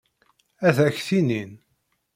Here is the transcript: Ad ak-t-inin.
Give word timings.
Ad 0.67 0.77
ak-t-inin. 0.87 1.51